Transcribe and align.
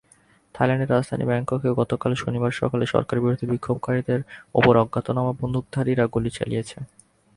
থাইল্যান্ডের 0.55 0.91
রাজধানী 0.91 1.25
ব্যাংককে 1.29 1.69
গতকাল 1.79 2.11
শনিবার 2.15 2.51
সকালে 2.61 2.85
সরকারবিরোধী 2.93 3.45
বিক্ষোভকারীদের 3.51 4.19
ওপর 4.55 4.73
অজ্ঞাতনামা 4.83 5.33
বন্দুকধারীরা 5.41 6.05
গুলি 6.13 6.31
চালিয়েছে। 6.37 6.77